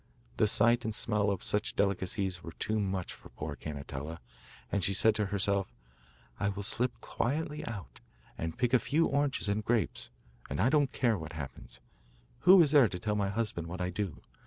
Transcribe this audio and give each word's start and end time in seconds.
The 0.37 0.47
sight 0.47 0.83
and 0.83 0.95
smell 0.95 1.29
of 1.29 1.43
such 1.43 1.75
delicacies 1.75 2.41
were 2.41 2.53
too 2.53 2.79
much 2.79 3.13
for 3.13 3.29
poor 3.29 3.55
Cannetella, 3.55 4.17
and 4.71 4.83
she 4.83 4.95
said 4.95 5.13
to 5.13 5.27
herself, 5.27 5.67
'I 6.39 6.49
will 6.49 6.63
slip 6.63 6.99
quietly 7.01 7.63
out, 7.67 7.99
and 8.35 8.57
pick 8.57 8.73
a 8.73 8.79
few 8.79 9.05
oranges 9.05 9.47
and 9.47 9.63
grapes, 9.63 10.09
and 10.49 10.59
I 10.59 10.69
don't 10.69 10.91
care 10.91 11.19
what 11.19 11.33
happens. 11.33 11.79
Who 12.39 12.63
is 12.63 12.71
there 12.71 12.87
to 12.87 12.97
tell 12.97 13.15
my 13.15 13.29
husband 13.29 13.67
what 13.67 13.79
I 13.79 13.91
do? 13.91 14.21